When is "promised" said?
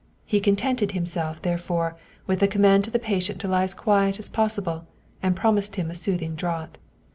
5.35-5.75